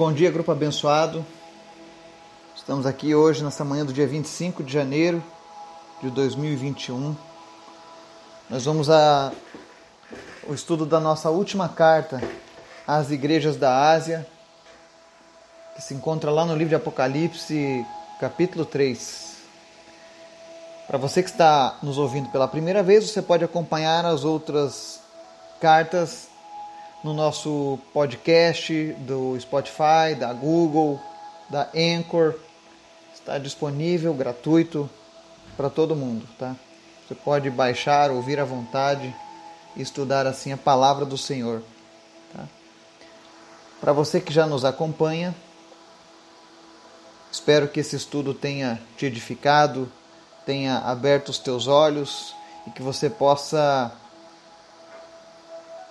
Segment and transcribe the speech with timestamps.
[0.00, 1.26] Bom dia, grupo abençoado.
[2.56, 5.22] Estamos aqui hoje, nessa manhã do dia 25 de janeiro
[6.02, 7.14] de 2021.
[8.48, 9.30] Nós vamos a
[10.48, 12.18] o estudo da nossa última carta
[12.86, 14.26] às igrejas da Ásia,
[15.76, 17.84] que se encontra lá no livro de Apocalipse,
[18.18, 19.36] capítulo 3.
[20.86, 24.98] Para você que está nos ouvindo pela primeira vez, você pode acompanhar as outras
[25.60, 26.29] cartas
[27.02, 31.00] no nosso podcast do Spotify, da Google,
[31.48, 32.34] da Anchor.
[33.14, 34.88] Está disponível, gratuito
[35.56, 36.54] para todo mundo, tá?
[37.06, 39.14] Você pode baixar, ouvir à vontade
[39.76, 41.62] e estudar assim a palavra do Senhor.
[42.32, 42.44] Tá?
[43.80, 45.34] Para você que já nos acompanha,
[47.32, 49.90] espero que esse estudo tenha te edificado,
[50.46, 52.34] tenha aberto os teus olhos
[52.66, 53.92] e que você possa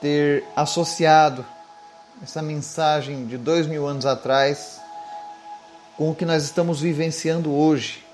[0.01, 1.45] ter associado
[2.21, 4.79] essa mensagem de dois mil anos atrás
[5.97, 8.05] com o que nós estamos vivenciando hoje.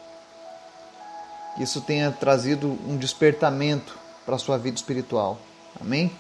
[1.56, 5.40] Que isso tenha trazido um despertamento para a sua vida espiritual.
[5.80, 6.12] Amém?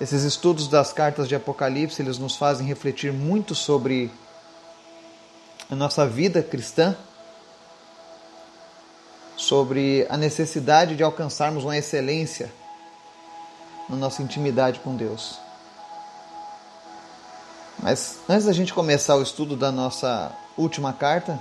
[0.00, 4.10] Esses estudos das cartas de Apocalipse, eles nos fazem refletir muito sobre
[5.70, 6.96] a nossa vida cristã,
[9.36, 12.52] sobre a necessidade de alcançarmos uma excelência
[13.88, 15.38] na nossa intimidade com Deus.
[17.78, 21.40] Mas antes da gente começar o estudo da nossa última carta,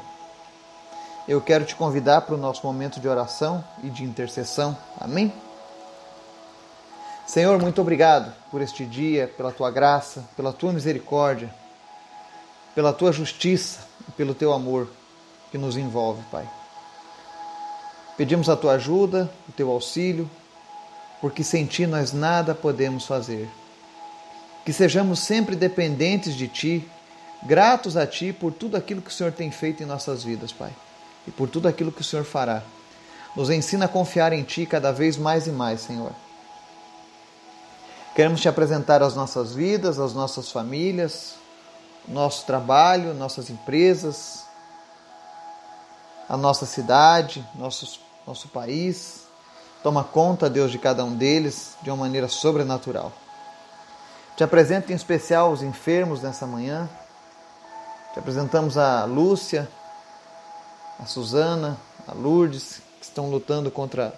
[1.27, 4.75] eu quero te convidar para o nosso momento de oração e de intercessão.
[4.99, 5.31] Amém?
[7.27, 11.53] Senhor, muito obrigado por este dia, pela tua graça, pela tua misericórdia,
[12.73, 14.89] pela tua justiça e pelo teu amor
[15.51, 16.49] que nos envolve, Pai.
[18.17, 20.29] Pedimos a tua ajuda, o teu auxílio,
[21.21, 23.47] porque sem ti nós nada podemos fazer.
[24.65, 26.89] Que sejamos sempre dependentes de ti,
[27.43, 30.73] gratos a ti por tudo aquilo que o Senhor tem feito em nossas vidas, Pai,
[31.27, 32.63] e por tudo aquilo que o Senhor fará.
[33.35, 36.11] Nos ensina a confiar em ti cada vez mais e mais, Senhor.
[38.13, 41.35] Queremos te apresentar as nossas vidas, as nossas famílias,
[42.07, 44.43] nosso trabalho, nossas empresas,
[46.27, 49.20] a nossa cidade, nosso, nosso país.
[49.83, 53.11] Toma conta, Deus, de cada um deles de uma maneira sobrenatural.
[54.35, 56.87] Te apresento em especial os enfermos nessa manhã.
[58.13, 59.67] Te apresentamos a Lúcia,
[60.99, 61.77] a Suzana,
[62.07, 64.13] a Lourdes, que estão lutando contra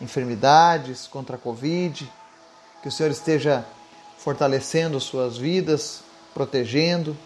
[0.00, 2.10] enfermidades, contra a Covid.
[2.80, 3.64] Que o Senhor esteja
[4.16, 7.16] fortalecendo suas vidas, protegendo.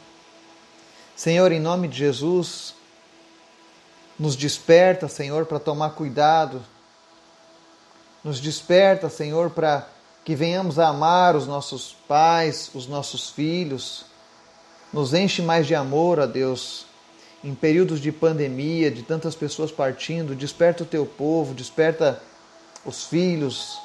[1.15, 2.75] Senhor, em nome de Jesus,
[4.19, 6.63] nos desperta, Senhor, para tomar cuidado
[8.25, 9.87] nos desperta, Senhor, para
[10.25, 14.07] que venhamos a amar os nossos pais, os nossos filhos.
[14.91, 16.87] Nos enche mais de amor, a Deus.
[17.43, 22.23] Em períodos de pandemia, de tantas pessoas partindo, desperta o teu povo, desperta
[22.87, 23.79] os filhos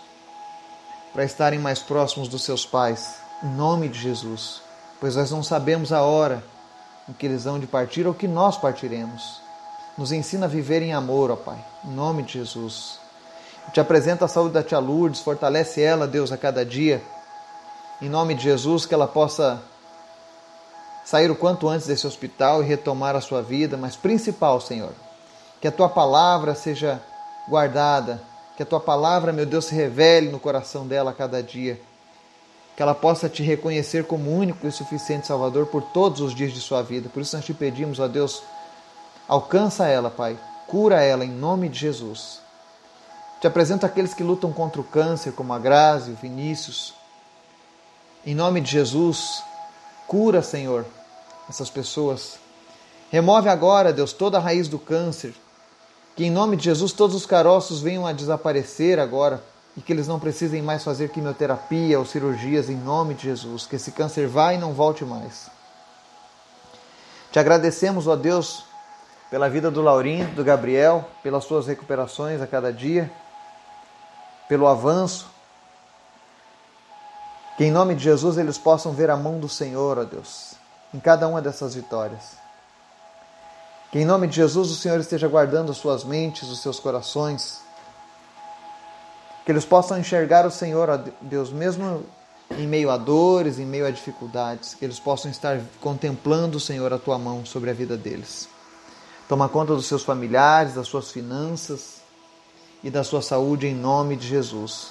[1.11, 3.15] para estarem mais próximos dos seus pais.
[3.43, 4.61] Em nome de Jesus.
[5.01, 6.41] Pois nós não sabemos a hora
[7.09, 9.41] em que eles vão de partir ou que nós partiremos.
[9.97, 11.61] Nos ensina a viver em amor, ó Pai.
[11.83, 13.08] Em nome de Jesus.
[13.73, 17.01] Te apresento a saúde da tia Lourdes, fortalece ela, Deus, a cada dia.
[18.01, 19.61] Em nome de Jesus, que ela possa
[21.05, 24.91] sair o quanto antes desse hospital e retomar a sua vida, mas principal, Senhor,
[25.61, 27.01] que a tua palavra seja
[27.47, 28.21] guardada,
[28.55, 31.79] que a tua palavra, meu Deus, se revele no coração dela a cada dia,
[32.75, 36.59] que ela possa te reconhecer como único e suficiente Salvador por todos os dias de
[36.59, 37.09] sua vida.
[37.09, 38.41] Por isso nós te pedimos, ó Deus,
[39.27, 42.48] alcança ela, Pai, cura ela em nome de Jesus.
[43.39, 46.93] Te apresento aqueles que lutam contra o câncer, como a Grazi, o Vinícius.
[48.25, 49.41] Em nome de Jesus,
[50.05, 50.85] cura, Senhor,
[51.49, 52.37] essas pessoas.
[53.09, 55.33] Remove agora, Deus, toda a raiz do câncer.
[56.17, 59.41] Que em nome de Jesus todos os caroços venham a desaparecer agora
[59.77, 63.65] e que eles não precisem mais fazer quimioterapia ou cirurgias em nome de Jesus.
[63.65, 65.49] Que esse câncer vá e não volte mais.
[67.31, 68.65] Te agradecemos, ó Deus,
[69.31, 73.09] pela vida do Laurinho, do Gabriel, pelas suas recuperações a cada dia
[74.49, 75.27] pelo avanço.
[77.55, 80.55] Que em nome de Jesus eles possam ver a mão do Senhor, ó Deus,
[80.93, 82.37] em cada uma dessas vitórias.
[83.91, 87.61] Que em nome de Jesus o Senhor esteja guardando suas mentes, os seus corações.
[89.45, 92.03] Que eles possam enxergar o Senhor, ó Deus, mesmo
[92.51, 94.73] em meio a dores, em meio a dificuldades.
[94.73, 98.47] Que eles possam estar contemplando, Senhor, a tua mão sobre a vida deles.
[99.27, 101.98] Toma conta dos seus familiares, das suas finanças
[102.83, 104.87] e da sua saúde em nome de Jesus.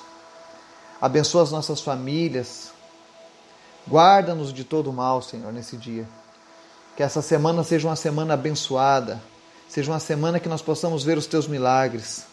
[1.00, 2.72] Abençoa as nossas famílias,
[3.88, 6.06] Guarda-nos de todo mal, Senhor, nesse dia.
[6.94, 9.22] Que essa semana seja uma semana abençoada,
[9.66, 12.26] seja uma semana que nós possamos ver os teus milagres,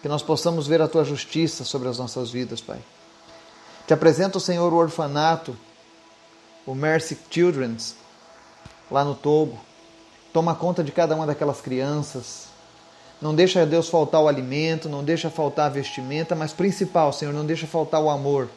[0.00, 2.78] que nós possamos ver a tua justiça sobre as nossas vidas, Pai.
[3.86, 5.56] Te apresento, Senhor, o orfanato,
[6.64, 7.96] o Mercy Children's,
[8.88, 9.58] lá no Togo.
[10.32, 12.46] Toma conta de cada uma daquelas crianças.
[13.20, 17.46] Não deixa Deus faltar o alimento, não deixa faltar a vestimenta, mas principal, Senhor, não
[17.46, 18.48] deixa faltar o amor.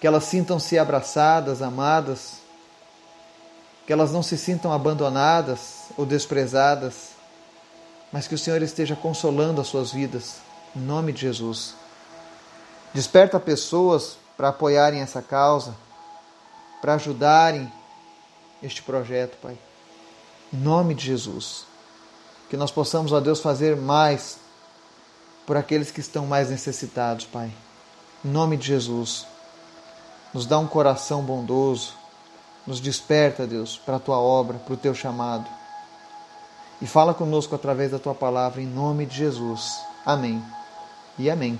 [0.00, 2.42] Que elas sintam-se abraçadas, amadas,
[3.86, 7.10] que elas não se sintam abandonadas ou desprezadas,
[8.12, 10.36] mas que o Senhor esteja consolando as suas vidas,
[10.76, 11.74] em nome de Jesus.
[12.92, 15.74] Desperta pessoas para apoiarem essa causa,
[16.80, 17.72] para ajudarem
[18.62, 19.56] este projeto, Pai.
[20.52, 21.71] Em nome de Jesus.
[22.52, 24.36] Que nós possamos, ó Deus, fazer mais
[25.46, 27.50] por aqueles que estão mais necessitados, Pai.
[28.22, 29.26] Em nome de Jesus.
[30.34, 31.94] Nos dá um coração bondoso.
[32.66, 35.48] Nos desperta, Deus, para a tua obra, para o teu chamado.
[36.82, 39.80] E fala conosco através da tua palavra, em nome de Jesus.
[40.04, 40.44] Amém.
[41.18, 41.58] E amém.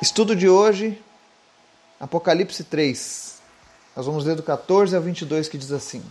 [0.00, 0.98] Estudo de hoje,
[2.00, 3.38] Apocalipse 3.
[3.94, 6.02] Nós vamos ler do 14 ao 22 que diz assim: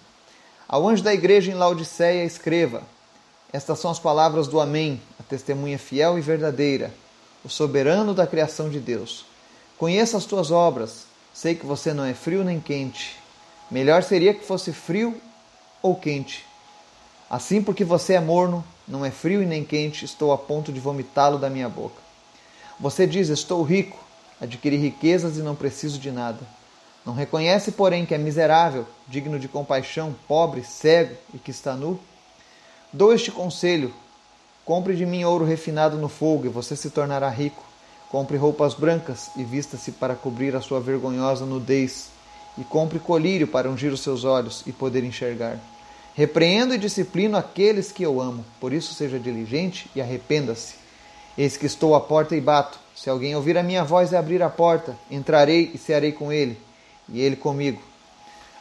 [0.70, 2.84] Ao anjo da igreja em Laodiceia escreva:
[3.54, 6.94] Estas são as palavras do Amém, a testemunha fiel e verdadeira,
[7.42, 9.26] o soberano da criação de Deus.
[9.78, 13.16] Conheça as tuas obras, sei que você não é frio nem quente.
[13.72, 15.16] Melhor seria que fosse frio
[15.82, 16.46] ou quente.
[17.30, 20.82] Assim, porque você é morno, não é frio e nem quente, estou a ponto de
[20.82, 22.02] vomitá-lo da minha boca.
[22.78, 23.98] Você diz: Estou rico,
[24.42, 26.58] adquiri riquezas e não preciso de nada
[27.08, 31.98] não reconhece, porém, que é miserável, digno de compaixão, pobre, cego e que está nu?
[32.92, 33.94] Dou este conselho:
[34.66, 37.64] compre de mim ouro refinado no fogo e você se tornará rico.
[38.12, 42.10] Compre roupas brancas e vista-se para cobrir a sua vergonhosa nudez.
[42.58, 45.58] E compre colírio para ungir os seus olhos e poder enxergar.
[46.14, 50.76] Repreendo e disciplino aqueles que eu amo, por isso seja diligente e arrependa-se.
[51.38, 52.78] Eis que estou à porta e bato.
[52.94, 56.67] Se alguém ouvir a minha voz e abrir a porta, entrarei e cearei com ele
[57.10, 57.82] e ele comigo.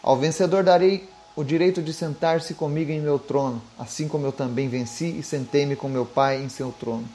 [0.03, 4.69] Ao vencedor darei o direito de sentar-se comigo em meu trono, assim como eu também
[4.69, 7.07] venci e sentei-me com meu Pai em seu trono.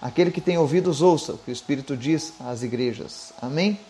[0.00, 3.32] Aquele que tem ouvidos, ouça o que o Espírito diz às igrejas.
[3.40, 3.80] Amém?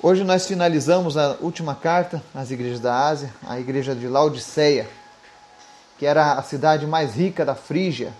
[0.00, 4.88] Hoje nós finalizamos a última carta às igrejas da Ásia, a igreja de Laodiceia,
[5.98, 8.12] que era a cidade mais rica da Frígia.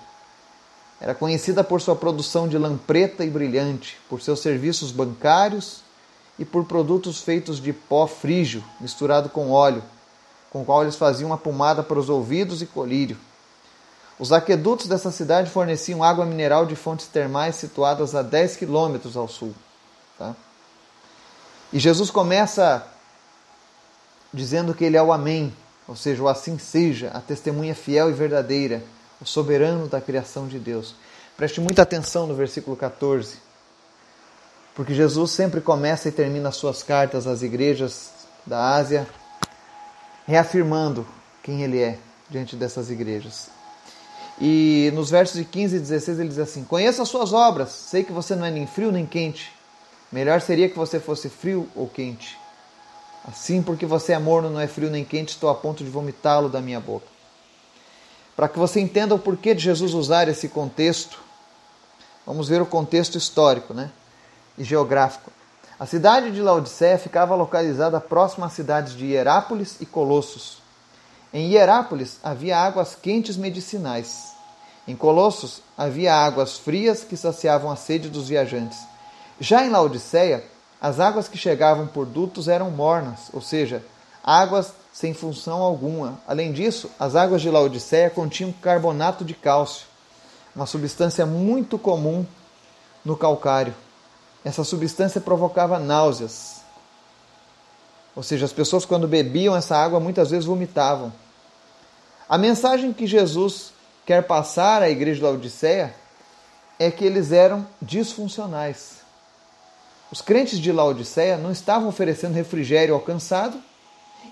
[1.00, 5.86] Era conhecida por sua produção de lã preta e brilhante, por seus serviços bancários
[6.38, 9.82] e por produtos feitos de pó frígio misturado com óleo,
[10.50, 13.16] com o qual eles faziam uma pomada para os ouvidos e colírio.
[14.18, 19.28] Os aquedutos dessa cidade forneciam água mineral de fontes termais situadas a 10 quilômetros ao
[19.28, 19.54] sul.
[20.18, 20.34] Tá?
[21.72, 22.86] E Jesus começa
[24.32, 25.54] dizendo que ele é o Amém,
[25.86, 28.82] ou seja, o assim seja, a testemunha fiel e verdadeira,
[29.20, 30.94] o soberano da criação de Deus.
[31.36, 33.47] Preste muita atenção no versículo 14
[34.78, 38.10] porque Jesus sempre começa e termina suas cartas às igrejas
[38.46, 39.08] da Ásia
[40.24, 41.04] reafirmando
[41.42, 41.98] quem ele é
[42.30, 43.50] diante dessas igrejas.
[44.40, 48.04] E nos versos de 15 e 16 ele diz assim: Conheça as suas obras, sei
[48.04, 49.52] que você não é nem frio nem quente.
[50.12, 52.38] Melhor seria que você fosse frio ou quente.
[53.26, 56.48] Assim, porque você é morno, não é frio nem quente, estou a ponto de vomitá-lo
[56.48, 57.06] da minha boca.
[58.36, 61.18] Para que você entenda o porquê de Jesus usar esse contexto,
[62.24, 63.90] vamos ver o contexto histórico, né?
[64.58, 65.30] E geográfico.
[65.78, 70.60] A cidade de Laodiceia ficava localizada próxima às cidades de Hierápolis e Colossos.
[71.32, 74.32] Em Hierápolis havia águas quentes medicinais.
[74.88, 78.78] Em Colossos havia águas frias que saciavam a sede dos viajantes.
[79.38, 80.44] Já em Laodiceia,
[80.80, 83.84] as águas que chegavam por dutos eram mornas, ou seja,
[84.24, 86.20] águas sem função alguma.
[86.26, 89.86] Além disso, as águas de Laodiceia continham carbonato de cálcio,
[90.56, 92.26] uma substância muito comum
[93.04, 93.74] no calcário.
[94.44, 96.62] Essa substância provocava náuseas.
[98.14, 101.12] Ou seja, as pessoas, quando bebiam essa água, muitas vezes vomitavam.
[102.28, 103.72] A mensagem que Jesus
[104.04, 105.94] quer passar à igreja de Laodiceia
[106.78, 108.98] é que eles eram disfuncionais.
[110.10, 113.62] Os crentes de Laodiceia não estavam oferecendo refrigério alcançado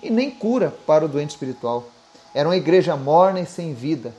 [0.02, 1.84] e nem cura para o doente espiritual.
[2.34, 4.14] Era uma igreja morna e sem vida,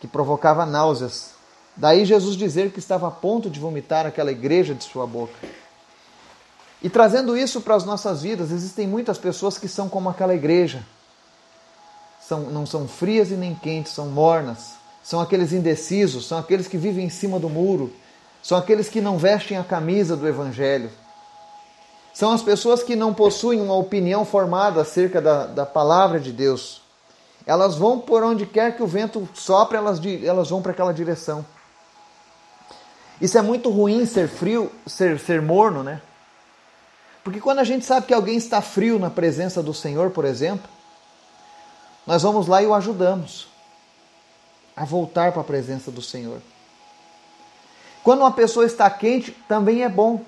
[0.00, 1.33] que provocava náuseas
[1.76, 5.34] Daí Jesus dizer que estava a ponto de vomitar aquela igreja de sua boca.
[6.82, 10.84] E trazendo isso para as nossas vidas, existem muitas pessoas que são como aquela igreja.
[12.20, 14.74] São, não são frias e nem quentes, são mornas.
[15.02, 17.92] São aqueles indecisos, são aqueles que vivem em cima do muro.
[18.42, 20.90] São aqueles que não vestem a camisa do Evangelho.
[22.12, 26.80] São as pessoas que não possuem uma opinião formada acerca da, da palavra de Deus.
[27.46, 31.44] Elas vão por onde quer que o vento sopre, elas, elas vão para aquela direção.
[33.20, 36.00] Isso é muito ruim ser frio, ser, ser morno, né?
[37.22, 40.68] Porque quando a gente sabe que alguém está frio na presença do Senhor, por exemplo,
[42.06, 43.48] nós vamos lá e o ajudamos
[44.76, 46.40] a voltar para a presença do Senhor.
[48.02, 50.20] Quando uma pessoa está quente, também é bom.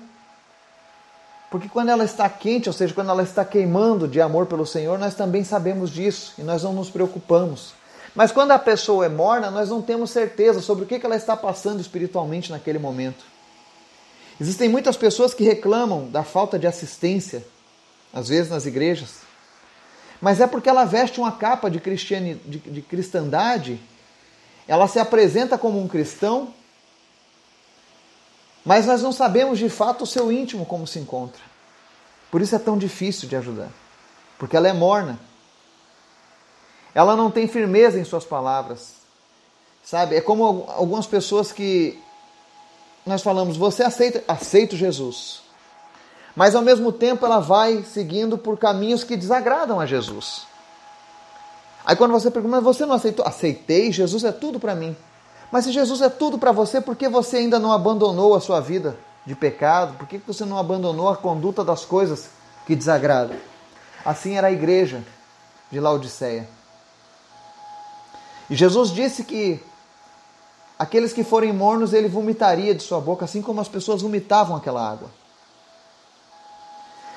[1.50, 4.98] Porque quando ela está quente, ou seja, quando ela está queimando de amor pelo Senhor,
[4.98, 7.74] nós também sabemos disso e nós não nos preocupamos.
[8.16, 11.36] Mas quando a pessoa é morna, nós não temos certeza sobre o que ela está
[11.36, 13.22] passando espiritualmente naquele momento.
[14.40, 17.46] Existem muitas pessoas que reclamam da falta de assistência,
[18.12, 19.26] às vezes nas igrejas,
[20.18, 23.78] mas é porque ela veste uma capa de, cristiani, de, de cristandade,
[24.66, 26.54] ela se apresenta como um cristão,
[28.64, 31.40] mas nós não sabemos de fato o seu íntimo como se encontra.
[32.30, 33.70] Por isso é tão difícil de ajudar,
[34.38, 35.20] porque ela é morna.
[36.96, 38.94] Ela não tem firmeza em suas palavras.
[39.84, 40.16] Sabe?
[40.16, 42.02] É como algumas pessoas que
[43.04, 45.42] nós falamos, você aceita, aceito Jesus.
[46.34, 50.46] Mas ao mesmo tempo ela vai seguindo por caminhos que desagradam a Jesus.
[51.84, 53.26] Aí quando você pergunta, mas você não aceitou?
[53.26, 54.96] Aceitei, Jesus é tudo para mim.
[55.52, 58.58] Mas se Jesus é tudo para você, por que você ainda não abandonou a sua
[58.58, 59.98] vida de pecado?
[59.98, 62.30] Por que você não abandonou a conduta das coisas
[62.66, 63.36] que desagradam?
[64.02, 65.04] Assim era a igreja
[65.70, 66.56] de Laodiceia.
[68.48, 69.60] E Jesus disse que
[70.78, 74.86] Aqueles que forem mornos, ele vomitaria de sua boca, assim como as pessoas vomitavam aquela
[74.86, 75.10] água.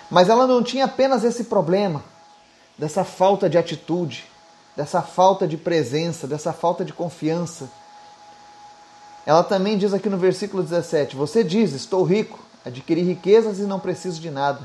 [0.10, 2.04] Mas ela não tinha apenas esse problema,
[2.78, 4.26] dessa falta de atitude,
[4.78, 7.70] dessa falta de presença, dessa falta de confiança.
[9.26, 13.80] Ela também diz aqui no versículo 17: Você diz, estou rico, adquiri riquezas e não
[13.80, 14.62] preciso de nada.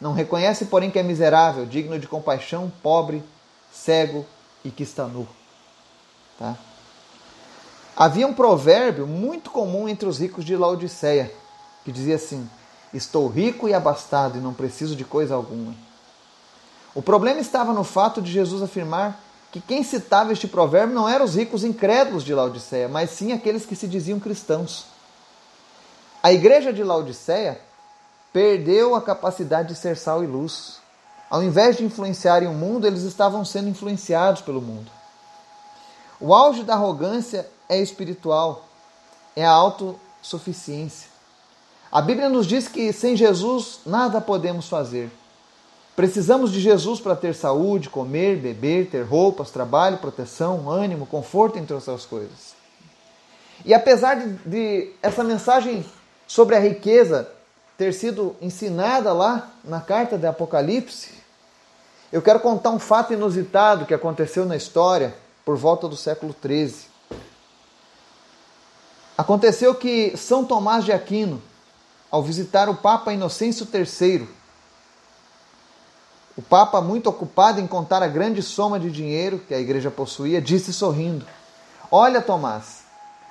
[0.00, 3.22] Não reconhece, porém, que é miserável, digno de compaixão, pobre,
[3.70, 4.24] cego
[4.64, 5.28] e que está nu.
[6.42, 6.56] Tá?
[7.96, 11.32] Havia um provérbio muito comum entre os ricos de Laodiceia,
[11.84, 12.50] que dizia assim:
[12.92, 15.72] Estou rico e abastado e não preciso de coisa alguma.
[16.96, 19.20] O problema estava no fato de Jesus afirmar
[19.52, 23.64] que quem citava este provérbio não eram os ricos incrédulos de Laodiceia, mas sim aqueles
[23.64, 24.86] que se diziam cristãos.
[26.20, 27.60] A igreja de Laodiceia
[28.32, 30.80] perdeu a capacidade de ser sal e luz.
[31.30, 34.90] Ao invés de influenciarem o mundo, eles estavam sendo influenciados pelo mundo.
[36.22, 38.68] O auge da arrogância é espiritual,
[39.34, 41.10] é a autossuficiência.
[41.90, 45.10] A Bíblia nos diz que sem Jesus nada podemos fazer.
[45.96, 51.74] Precisamos de Jesus para ter saúde, comer, beber, ter roupas, trabalho, proteção, ânimo, conforto, entre
[51.74, 52.54] outras coisas.
[53.64, 55.84] E apesar de, de essa mensagem
[56.24, 57.28] sobre a riqueza
[57.76, 61.10] ter sido ensinada lá na carta de Apocalipse,
[62.12, 66.92] eu quero contar um fato inusitado que aconteceu na história por volta do século XIII.
[69.16, 71.42] Aconteceu que São Tomás de Aquino,
[72.10, 74.28] ao visitar o Papa Inocêncio III,
[76.36, 80.40] o Papa, muito ocupado em contar a grande soma de dinheiro que a igreja possuía,
[80.40, 81.26] disse sorrindo:
[81.90, 82.84] Olha, Tomás,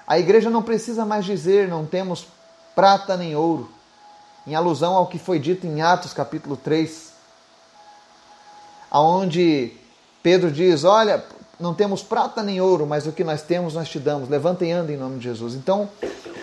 [0.05, 2.27] a igreja não precisa mais dizer não temos
[2.75, 3.71] prata nem ouro,
[4.45, 7.11] em alusão ao que foi dito em Atos capítulo 3,
[8.91, 9.73] aonde
[10.21, 11.25] Pedro diz: Olha,
[11.61, 14.27] não temos prata nem ouro, mas o que nós temos nós te damos.
[14.27, 15.53] Levanta e anda em nome de Jesus.
[15.53, 15.89] Então,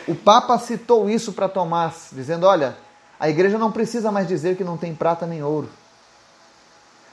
[0.06, 2.76] o Papa citou isso para Tomás, dizendo: olha,
[3.18, 5.68] a igreja não precisa mais dizer que não tem prata nem ouro.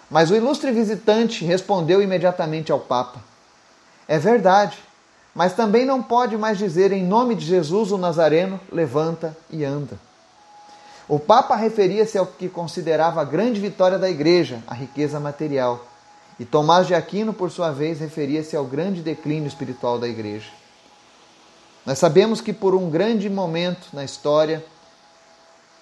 [0.10, 3.20] Mas o ilustre visitante respondeu imediatamente ao Papa:
[4.08, 4.78] É verdade,
[5.34, 9.98] mas também não pode mais dizer em nome de Jesus o Nazareno, levanta e anda.
[11.08, 15.86] O Papa referia-se ao que considerava a grande vitória da igreja, a riqueza material.
[16.40, 20.50] E Tomás de Aquino, por sua vez, referia-se ao grande declínio espiritual da igreja.
[21.86, 24.66] Nós sabemos que por um grande momento na história,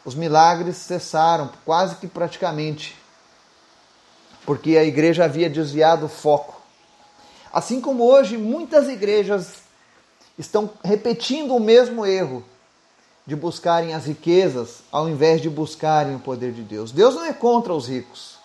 [0.05, 2.95] os milagres cessaram, quase que praticamente,
[4.45, 6.62] porque a igreja havia desviado o foco.
[7.51, 9.63] Assim como hoje muitas igrejas
[10.38, 12.43] estão repetindo o mesmo erro
[13.25, 16.91] de buscarem as riquezas ao invés de buscarem o poder de Deus.
[16.91, 18.42] Deus não é contra os ricos.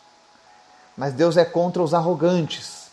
[0.98, 2.88] Mas Deus é contra os arrogantes.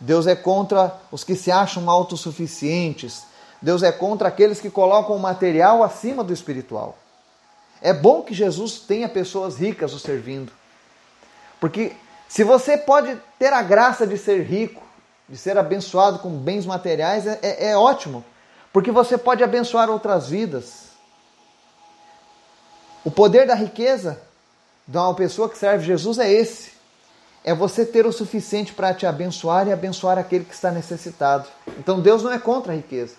[0.00, 3.24] Deus é contra os que se acham autossuficientes.
[3.60, 6.96] Deus é contra aqueles que colocam o material acima do espiritual.
[7.82, 10.50] É bom que Jesus tenha pessoas ricas o servindo.
[11.60, 11.92] Porque
[12.26, 14.82] se você pode ter a graça de ser rico,
[15.28, 18.24] de ser abençoado com bens materiais, é, é, é ótimo.
[18.72, 20.92] Porque você pode abençoar outras vidas.
[23.04, 24.18] O poder da riqueza
[24.86, 26.79] de uma pessoa que serve Jesus é esse.
[27.42, 31.48] É você ter o suficiente para te abençoar e abençoar aquele que está necessitado.
[31.78, 33.14] Então Deus não é contra a riqueza,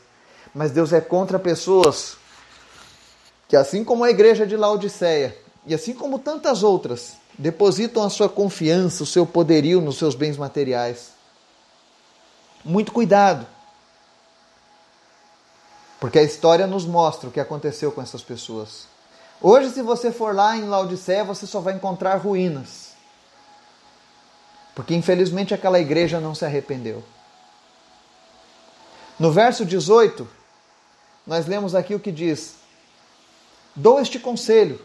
[0.54, 2.18] mas Deus é contra pessoas
[3.48, 8.30] que, assim como a igreja de Laodiceia, e assim como tantas outras, depositam a sua
[8.30, 11.10] confiança, o seu poderio nos seus bens materiais.
[12.64, 13.46] Muito cuidado.
[16.00, 18.86] Porque a história nos mostra o que aconteceu com essas pessoas.
[19.42, 22.91] Hoje, se você for lá em Laodiceia, você só vai encontrar ruínas.
[24.74, 27.04] Porque infelizmente aquela igreja não se arrependeu.
[29.20, 30.28] No verso 18,
[31.28, 32.56] nós lemos aqui o que diz:
[33.76, 34.80] Dou este conselho: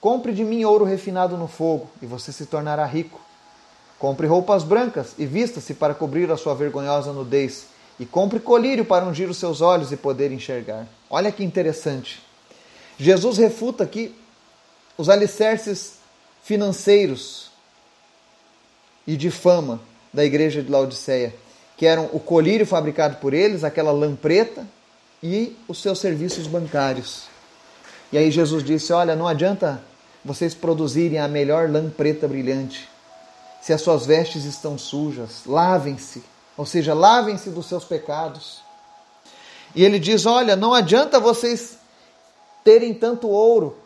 [0.00, 3.20] compre de mim ouro refinado no fogo, e você se tornará rico.
[3.98, 7.66] Compre roupas brancas e vista-se para cobrir a sua vergonhosa nudez,
[7.98, 10.86] e compre colírio para ungir os seus olhos e poder enxergar.
[11.10, 12.22] Olha que interessante.
[12.98, 14.16] Jesus refuta aqui
[14.96, 15.98] os alicerces
[16.42, 17.49] financeiros
[19.10, 19.80] e de fama
[20.14, 21.34] da igreja de Laodiceia,
[21.76, 24.64] que eram o colírio fabricado por eles, aquela lampreta
[25.20, 27.24] e os seus serviços bancários.
[28.12, 29.82] E aí Jesus disse: Olha, não adianta
[30.24, 32.88] vocês produzirem a melhor lampreta brilhante
[33.60, 36.22] se as suas vestes estão sujas, lavem-se,
[36.56, 38.62] ou seja, lavem-se dos seus pecados.
[39.74, 41.76] E ele diz: Olha, não adianta vocês
[42.62, 43.76] terem tanto ouro.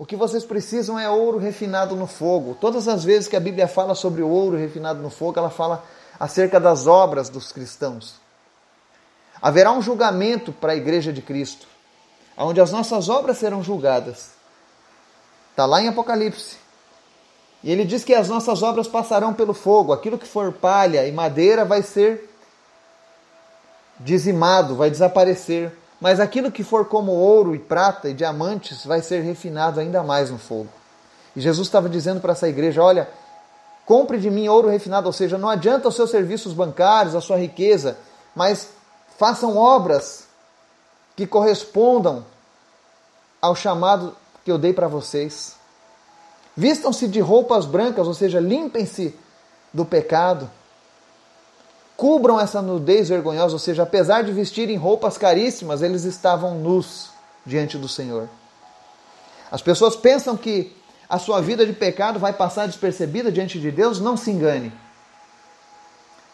[0.00, 2.56] O que vocês precisam é ouro refinado no fogo.
[2.58, 5.84] Todas as vezes que a Bíblia fala sobre o ouro refinado no fogo, ela fala
[6.18, 8.14] acerca das obras dos cristãos.
[9.42, 11.66] Haverá um julgamento para a igreja de Cristo,
[12.34, 14.30] onde as nossas obras serão julgadas.
[15.50, 16.56] Está lá em Apocalipse.
[17.62, 19.92] E ele diz que as nossas obras passarão pelo fogo.
[19.92, 22.26] Aquilo que for palha e madeira vai ser
[23.98, 29.20] dizimado, vai desaparecer mas aquilo que for como ouro e prata e diamantes vai ser
[29.20, 30.68] refinado ainda mais no fogo.
[31.36, 33.08] E Jesus estava dizendo para essa igreja: olha,
[33.84, 37.36] compre de mim ouro refinado, ou seja, não adianta os seus serviços bancários, a sua
[37.36, 37.98] riqueza,
[38.34, 38.70] mas
[39.18, 40.26] façam obras
[41.14, 42.24] que correspondam
[43.42, 45.54] ao chamado que eu dei para vocês.
[46.56, 49.14] Vistam-se de roupas brancas, ou seja, limpem-se
[49.72, 50.50] do pecado
[52.00, 57.10] cubram essa nudez vergonhosa, ou seja, apesar de vestirem roupas caríssimas, eles estavam nus
[57.44, 58.26] diante do Senhor.
[59.52, 60.74] As pessoas pensam que
[61.06, 64.72] a sua vida de pecado vai passar despercebida diante de Deus, não se engane.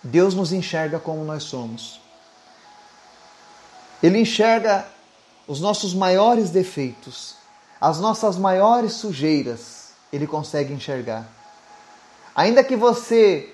[0.04, 2.00] Deus nos enxerga como nós somos.
[4.00, 4.86] Ele enxerga
[5.48, 7.34] os nossos maiores defeitos,
[7.80, 11.26] as nossas maiores sujeiras, ele consegue enxergar.
[12.36, 13.52] Ainda que você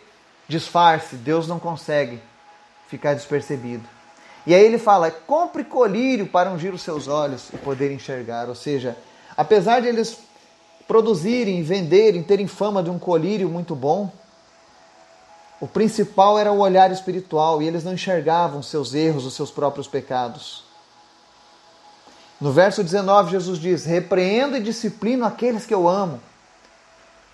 [0.53, 2.21] disfarce, Deus não consegue
[2.87, 3.89] ficar despercebido.
[4.47, 8.49] E aí ele fala: compre colírio para ungir os seus olhos e poder enxergar.
[8.49, 8.97] Ou seja,
[9.37, 10.19] apesar de eles
[10.87, 14.13] produzirem, venderem, terem fama de um colírio muito bom,
[15.61, 19.89] o principal era o olhar espiritual e eles não enxergavam seus erros, os seus próprios
[19.89, 20.65] pecados.
[22.41, 26.21] No verso 19, Jesus diz: Repreendo e disciplino aqueles que eu amo.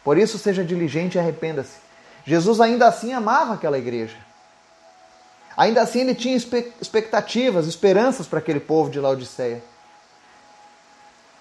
[0.04, 1.87] Por isso, seja diligente e arrependa-se.
[2.28, 4.18] Jesus ainda assim amava aquela igreja.
[5.56, 9.64] Ainda assim ele tinha expectativas, esperanças para aquele povo de Laodiceia.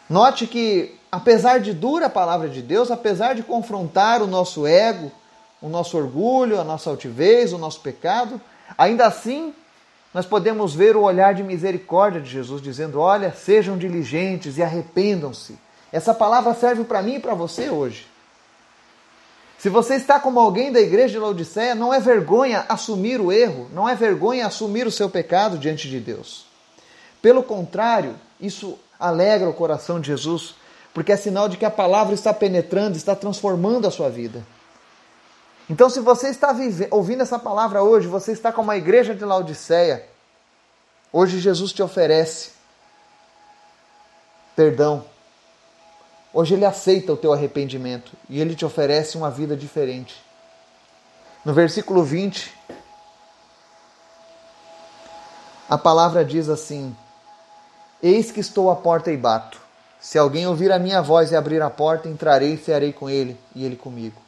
[0.09, 5.11] Note que, apesar de dura a palavra de Deus, apesar de confrontar o nosso ego,
[5.61, 8.39] o nosso orgulho, a nossa altivez, o nosso pecado,
[8.77, 9.53] ainda assim
[10.13, 15.59] nós podemos ver o olhar de misericórdia de Jesus dizendo: Olha, sejam diligentes e arrependam-se.
[15.91, 18.07] Essa palavra serve para mim e para você hoje.
[19.57, 23.67] Se você está como alguém da igreja de Laodiceia, não é vergonha assumir o erro,
[23.73, 26.45] não é vergonha assumir o seu pecado diante de Deus.
[27.21, 30.55] Pelo contrário, isso alegra o coração de Jesus,
[30.93, 34.45] porque é sinal de que a palavra está penetrando, está transformando a sua vida.
[35.69, 36.55] Então, se você está
[36.91, 40.05] ouvindo essa palavra hoje, você está como a igreja de Laodiceia,
[41.11, 42.57] hoje Jesus te oferece
[44.57, 45.05] perdão,
[46.37, 50.23] Hoje ele aceita o teu arrependimento e ele te oferece uma vida diferente.
[51.43, 52.55] No versículo 20,
[55.67, 56.95] a palavra diz assim:
[58.03, 59.59] Eis que estou à porta e bato.
[59.99, 63.35] Se alguém ouvir a minha voz e abrir a porta, entrarei e cearei com ele
[63.55, 64.21] e ele comigo.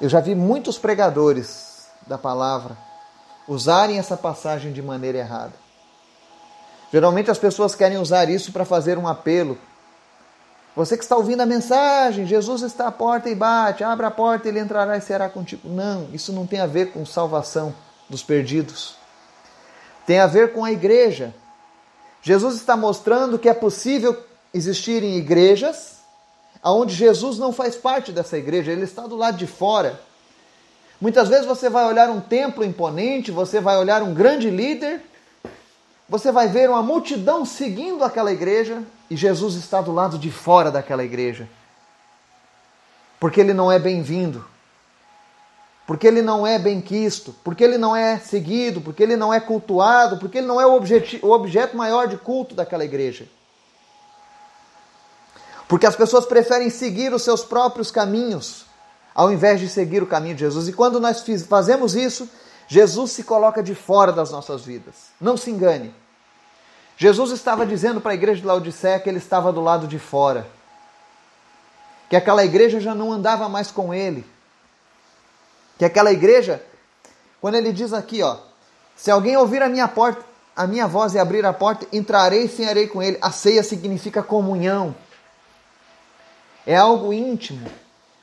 [0.00, 2.78] Eu já vi muitos pregadores da palavra
[3.48, 5.54] usarem essa passagem de maneira errada.
[6.92, 9.58] Geralmente as pessoas querem usar isso para fazer um apelo
[10.74, 14.48] você que está ouvindo a mensagem, Jesus está à porta e bate, abra a porta,
[14.48, 15.68] ele entrará e será contigo.
[15.68, 17.74] Não, isso não tem a ver com salvação
[18.08, 18.96] dos perdidos.
[20.06, 21.34] Tem a ver com a igreja.
[22.20, 24.16] Jesus está mostrando que é possível
[24.52, 25.94] existirem igrejas
[26.72, 30.00] onde Jesus não faz parte dessa igreja, ele está do lado de fora.
[31.00, 35.02] Muitas vezes você vai olhar um templo imponente, você vai olhar um grande líder,
[36.08, 40.70] você vai ver uma multidão seguindo aquela igreja e Jesus está do lado de fora
[40.70, 41.48] daquela igreja.
[43.18, 44.44] Porque ele não é bem-vindo,
[45.86, 50.18] porque ele não é bem-quisto, porque ele não é seguido, porque ele não é cultuado,
[50.18, 50.78] porque ele não é o,
[51.22, 53.26] o objeto maior de culto daquela igreja.
[55.66, 58.66] Porque as pessoas preferem seguir os seus próprios caminhos
[59.14, 60.68] ao invés de seguir o caminho de Jesus.
[60.68, 62.28] E quando nós fazemos isso,
[62.66, 65.10] Jesus se coloca de fora das nossas vidas.
[65.20, 65.94] Não se engane.
[66.96, 70.46] Jesus estava dizendo para a igreja de Laodiceia que ele estava do lado de fora.
[72.08, 74.24] Que aquela igreja já não andava mais com ele.
[75.76, 76.64] Que aquela igreja,
[77.40, 78.36] quando ele diz aqui, ó,
[78.94, 80.24] se alguém ouvir a minha porta,
[80.54, 83.18] a minha voz e abrir a porta, entrarei e cearei com ele.
[83.20, 84.94] A ceia significa comunhão.
[86.64, 87.68] É algo íntimo.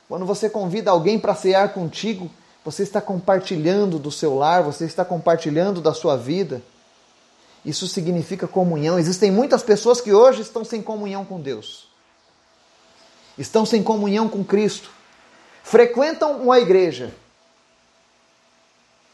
[0.08, 2.30] Quando você convida alguém para cear contigo,
[2.64, 6.62] você está compartilhando do seu lar, você está compartilhando da sua vida.
[7.64, 8.98] Isso significa comunhão.
[8.98, 11.88] Existem muitas pessoas que hoje estão sem comunhão com Deus.
[13.36, 14.90] Estão sem comunhão com Cristo.
[15.62, 17.14] Frequentam uma igreja.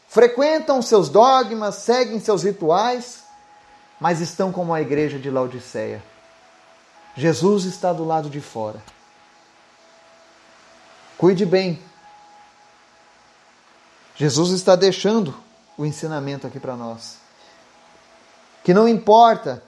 [0.07, 3.23] Frequentam seus dogmas, seguem seus rituais,
[3.99, 6.03] mas estão como a igreja de Laodiceia.
[7.15, 8.81] Jesus está do lado de fora.
[11.17, 11.79] Cuide bem.
[14.19, 15.33] Jesus está deixando
[15.77, 17.19] o ensinamento aqui para nós.
[18.65, 19.63] Que não importa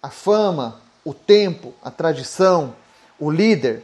[0.00, 2.76] a fama, o tempo, a tradição,
[3.18, 3.82] o líder.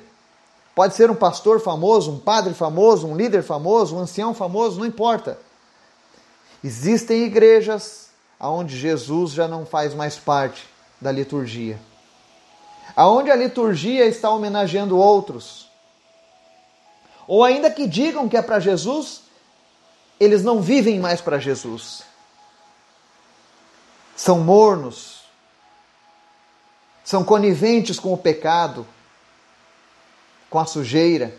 [0.73, 4.87] Pode ser um pastor famoso, um padre famoso, um líder famoso, um ancião famoso, não
[4.87, 5.37] importa.
[6.63, 10.65] Existem igrejas onde Jesus já não faz mais parte
[11.01, 11.81] da liturgia.
[12.95, 15.68] Aonde a liturgia está homenageando outros
[17.29, 19.21] ou ainda que digam que é para Jesus,
[20.19, 22.03] eles não vivem mais para Jesus.
[24.17, 25.25] São mornos,
[27.05, 28.87] são coniventes com o pecado,
[30.49, 31.37] com a sujeira.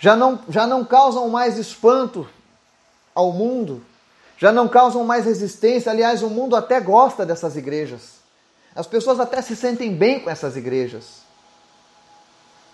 [0.00, 2.28] Já não, já não causam mais espanto
[3.14, 3.86] ao mundo,
[4.36, 5.92] já não causam mais resistência.
[5.92, 8.16] Aliás, o mundo até gosta dessas igrejas.
[8.74, 11.21] As pessoas até se sentem bem com essas igrejas.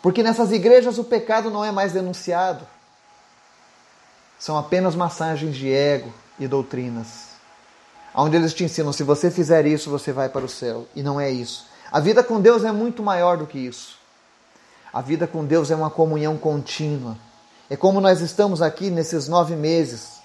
[0.03, 2.67] Porque nessas igrejas o pecado não é mais denunciado.
[4.39, 7.29] São apenas massagens de ego e doutrinas.
[8.15, 10.87] Onde eles te ensinam: se você fizer isso, você vai para o céu.
[10.95, 11.67] E não é isso.
[11.91, 13.99] A vida com Deus é muito maior do que isso.
[14.93, 17.17] A vida com Deus é uma comunhão contínua.
[17.69, 20.21] É como nós estamos aqui nesses nove meses,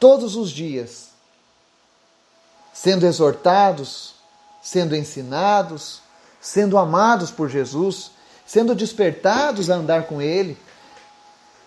[0.00, 1.08] todos os dias,
[2.72, 4.14] sendo exortados,
[4.62, 6.00] sendo ensinados,
[6.40, 8.12] sendo amados por Jesus
[8.48, 10.56] sendo despertados a andar com Ele,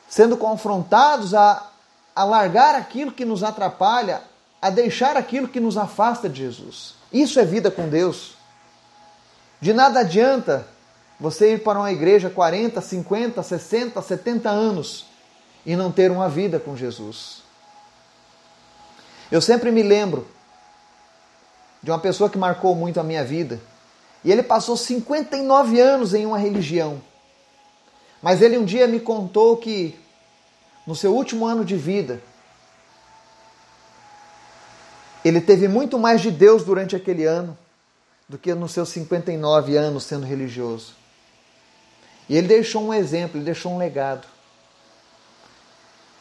[0.10, 1.70] sendo confrontados a,
[2.16, 4.24] a largar aquilo que nos atrapalha,
[4.60, 6.96] a deixar aquilo que nos afasta de Jesus.
[7.14, 8.34] Isso é vida com Deus.
[9.62, 10.66] De nada adianta
[11.20, 15.06] você ir para uma igreja 40, 50, 60, 70 anos
[15.64, 17.44] e não ter uma vida com Jesus.
[19.32, 20.28] Eu sempre me lembro
[21.84, 23.60] de uma pessoa que marcou muito a minha vida.
[24.24, 27.02] E ele passou 59 anos em uma religião.
[28.22, 29.98] Mas ele um dia me contou que
[30.86, 32.22] no seu último ano de vida,
[35.26, 37.58] ele teve muito mais de Deus durante aquele ano
[38.30, 40.94] do que nos seus 59 anos sendo religioso.
[42.30, 44.28] E ele deixou um exemplo, ele deixou um legado.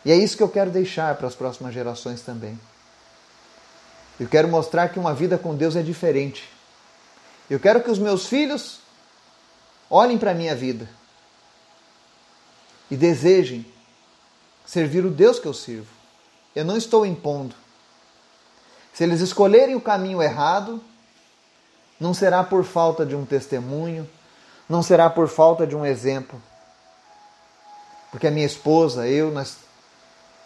[0.04, 2.58] E é isso que eu quero deixar para as próximas gerações também.
[4.18, 6.48] Eu quero mostrar que uma vida com Deus é diferente
[7.50, 8.78] eu quero que os meus filhos
[9.90, 10.88] olhem para a minha vida
[12.88, 13.66] e desejem
[14.64, 15.90] servir o Deus que eu sirvo.
[16.54, 17.56] Eu não estou impondo.
[18.92, 20.80] Se eles escolherem o caminho errado,
[21.98, 24.08] não será por falta de um testemunho,
[24.68, 26.40] não será por falta de um exemplo.
[28.12, 29.58] Porque a minha esposa, eu, nós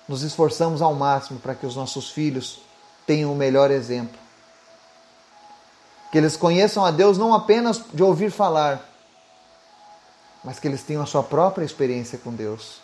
[0.09, 2.62] nos esforçamos ao máximo para que os nossos filhos
[3.07, 4.24] tenham o melhor exemplo
[6.14, 8.88] que eles conheçam a Deus não apenas de ouvir falar,
[10.44, 12.81] mas que eles tenham a sua própria experiência com Deus.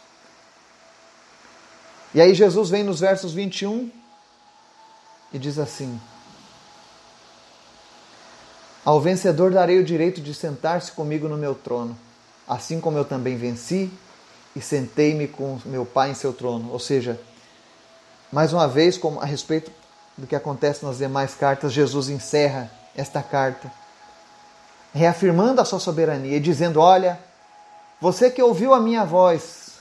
[2.13, 3.89] E aí Jesus vem nos versos 21
[5.33, 6.01] e diz assim:
[8.85, 11.97] Ao vencedor darei o direito de sentar-se comigo no meu trono,
[12.49, 13.93] assim como eu também venci
[14.57, 16.73] e sentei-me com meu Pai em seu trono.
[16.73, 17.21] Ou seja,
[18.33, 19.71] mais uma vez, a respeito
[20.19, 23.71] do que acontece nas demais cartas, Jesus encerra esta carta,
[24.93, 27.19] reafirmando a sua soberania e dizendo: Olha,
[28.01, 29.79] você que ouviu a minha voz,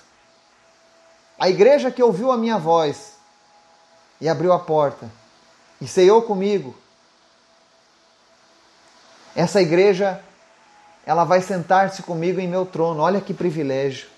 [1.40, 3.14] a igreja que ouviu a minha voz
[4.20, 5.10] e abriu a porta
[5.80, 6.76] e ceiou comigo,
[9.36, 10.22] essa igreja
[11.06, 13.02] ela vai sentar-se comigo em meu trono.
[13.02, 14.10] Olha que privilégio.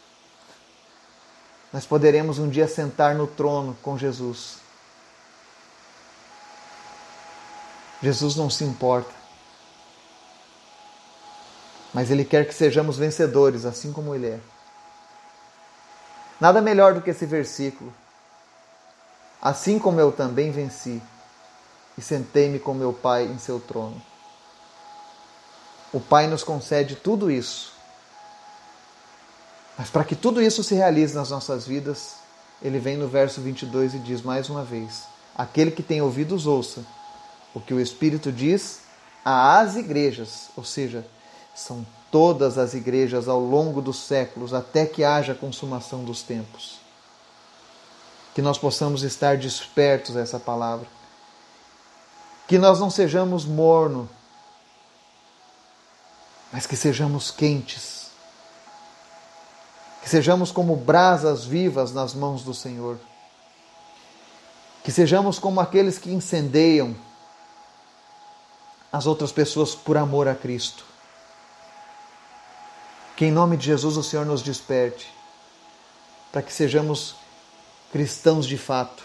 [1.71, 4.60] Nós poderemos um dia sentar no trono com Jesus.
[8.01, 9.13] Jesus não se importa.
[11.93, 14.39] Mas Ele quer que sejamos vencedores, assim como Ele é.
[16.39, 17.93] Nada melhor do que esse versículo.
[19.41, 21.01] Assim como eu também venci
[21.97, 24.01] e sentei-me com meu Pai em seu trono.
[25.93, 27.73] O Pai nos concede tudo isso.
[29.77, 32.15] Mas para que tudo isso se realize nas nossas vidas,
[32.61, 35.03] ele vem no verso 22 e diz mais uma vez:
[35.35, 36.83] Aquele que tem ouvidos, ouça
[37.53, 38.81] o que o Espírito diz
[39.23, 41.05] às igrejas, ou seja,
[41.53, 46.79] são todas as igrejas ao longo dos séculos, até que haja a consumação dos tempos.
[48.33, 50.87] Que nós possamos estar despertos a essa palavra.
[52.47, 54.09] Que nós não sejamos morno,
[56.51, 58.09] mas que sejamos quentes.
[60.01, 62.97] Que sejamos como brasas vivas nas mãos do Senhor.
[64.83, 66.95] Que sejamos como aqueles que incendeiam
[68.91, 70.85] as outras pessoas por amor a Cristo.
[73.15, 75.11] Que em nome de Jesus o Senhor nos desperte,
[76.31, 77.15] para que sejamos
[77.91, 79.03] cristãos de fato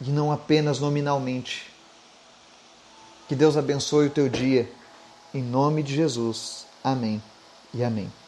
[0.00, 1.72] e não apenas nominalmente.
[3.28, 4.70] Que Deus abençoe o teu dia,
[5.32, 6.66] em nome de Jesus.
[6.82, 7.22] Amém
[7.72, 8.19] e amém.